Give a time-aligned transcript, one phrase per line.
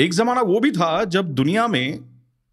[0.00, 2.00] एक जमाना वो भी था जब दुनिया में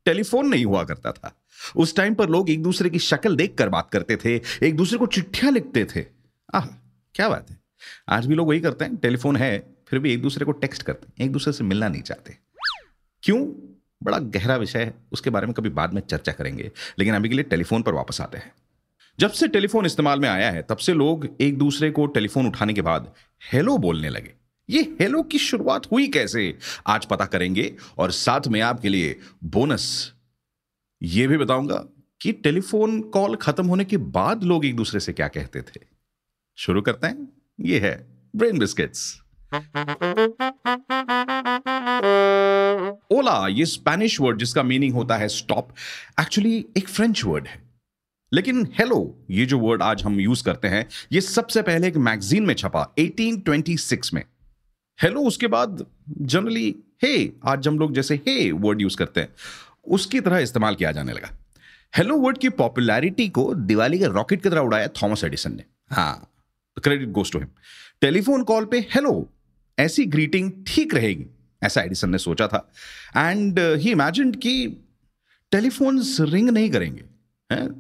[0.06, 1.44] टेलीफोन नहीं हुआ करता था।
[1.76, 5.06] उस टाइम पर लोग एक दूसरे की शक्ल देखकर बात करते थे, एक दूसरे को
[5.06, 6.06] चिट्ठियाँ लिखते थे।
[6.54, 6.66] आह,
[7.16, 7.60] क्या बात है।
[8.10, 11.08] आज भी लोग वही करते हैं, टेलीफोन है, फिर भी एक दूसरे को टेक्स्ट करते
[11.08, 12.38] हैं, एक दूसरे से मिलना नहीं चाहते।
[13.24, 13.46] क्यों?
[14.04, 17.36] बड़ा गहरा विषय है, उसके बारे में कभी बाद में चर्चा करेंगे, लेकिन अभी के
[17.36, 18.52] लिए टेलीफोन पर वापस आते हैं।
[19.20, 22.74] जब से टेलीफोन इस्तेमाल में आया है, तब से लोग एक दूसरे को टेलीफोन उठाने
[22.74, 23.14] के बाद
[23.54, 24.34] हेलो बोलने लगे।
[24.70, 26.58] ये हेलो की शुरुआत हुई कैसे?
[26.88, 30.14] आज पता करेंगे और साथ में आपके लिए बोनस।
[31.04, 31.86] ये भी बताऊँगा
[32.22, 35.82] कि टेलीफोन कॉल खत्म होने के बाद लोग एक दूसरे से क्या कहते थे।
[36.58, 39.20] शुरू करते हैं। ये है ब्रेन बिस्किट्स
[43.12, 45.70] ओला, ये स्पेनिश वर्ड जिसका मीनिंग होता है स्टॉप
[46.22, 47.64] एक्चुअली एक फ्रेंच वर्ड है।
[48.34, 52.46] लेकिन हेलो ये जो वर्ड आज हम यूज़ करते हैं, ये सबसे पहले एक मैगजीन
[52.46, 54.24] में छपा 1826 में।
[55.04, 56.68] हेलो उसके बाद जनरली
[57.04, 57.10] हे
[57.46, 59.30] आज हम लोग जैसे हे वर्ड यूज़ करते हैं,
[59.88, 61.30] उसकी तरह इस्तेमाल किया जाने लगा।
[61.94, 66.30] हेलो वर्ड की पॉपुलैरिटी को दिवाली के रॉकेट की तरह उड़ाया थॉमस एडिसन ने। हाँ
[66.78, 67.48] credit goes to him
[68.02, 69.14] telephone call पे हेलो
[69.78, 71.26] ऐसी ग्रीटिंग ठीक रहेगी,
[71.62, 72.68] ऐसा एडिसन ने सोचा था।
[73.18, 74.56] एंड ही इमेजिन कि
[75.52, 77.04] टेलीफोन्स रिंग नहीं करेंगे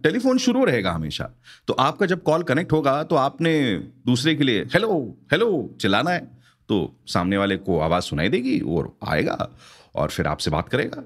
[0.03, 1.31] टेलीफोन शुरू रहेगा हमेशा।
[1.67, 3.57] तो आपका जब कॉल कनेक्ट होगा तो आपने
[4.05, 8.95] दूसरे के लिए हेलो हेलो चिल्लाना है। तो सामने वाले को आवाज़ सुनाई देगी और
[9.07, 9.49] आएगा
[9.95, 11.03] और फिर आपसे बात करेगा।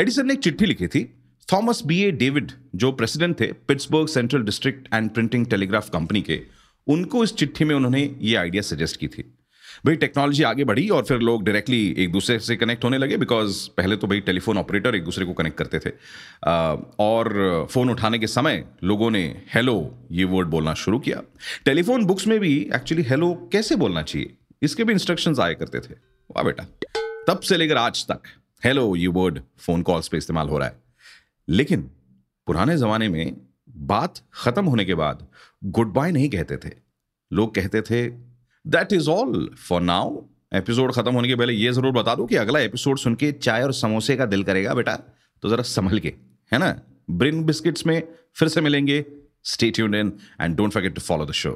[0.00, 1.04] एडिसन ने एक चिट्ठी लिखी थी,
[1.48, 6.40] थॉमस बी ए डेविड, जो प्रेसिडेंट थे Pittsburgh Central District and printing telegraph company के,
[6.86, 9.30] उनको इस चिट्ठी में उन्होंने ये आइडिया सजेस्ट की थी।
[9.86, 13.68] भाई, टेक्नोलॉजी आगे बढ़ी और फिर लोग डायरेक्टली एक दूसरे से कनेक्ट होने लगे बिकॉज़
[13.76, 15.90] पहले तो भाई टेलीफोन ऑपरेटर एक दूसरे को कनेक्ट करते थे।
[17.00, 19.76] और फ़ोन उठाने के समय लोगों ने हेलो
[20.12, 21.22] ये वर्ड बोलना शुरू किया।
[21.64, 24.36] टेलीफोन बुक्स में भी एक्चुअली हेलो कैसे बोलना चाहिए?
[24.64, 25.94] इसके भी इंस्ट्रक्शंस आया करते थे।
[26.30, 26.64] वाह बेटा।
[27.28, 28.20] तब से लेकर आज तक
[28.64, 30.82] हेलो ये वर्ड फ़ोन कॉल्स पे इस्तेमाल हो रहा है।
[31.48, 31.82] लेकिन
[32.46, 33.36] पुराने जमाने में
[33.86, 35.26] बात खत्म होने के बाद
[35.66, 36.70] गुड बाय नहीं कहते थे।
[37.30, 38.06] लोग कहते थे
[38.64, 40.20] that is all for now
[40.52, 43.62] episode खत्म होने के पहले ये ज़रूर बता दो कि अगला एपिसोड सुन के चाय
[43.62, 44.94] और समोसे का दिल करेगा बेटा।
[45.42, 46.14] तो जरा संभल के,
[46.52, 46.74] है ना?
[47.10, 48.02] ब्रिन बिस्किट्स में
[48.34, 49.04] फिर से मिलेंगे।
[49.44, 51.52] Stay tuned and don't forget to follow the show